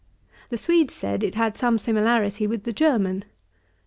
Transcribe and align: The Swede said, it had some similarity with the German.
The 0.49 0.57
Swede 0.57 0.89
said, 0.89 1.23
it 1.23 1.35
had 1.35 1.55
some 1.55 1.77
similarity 1.77 2.47
with 2.47 2.63
the 2.63 2.73
German. 2.73 3.23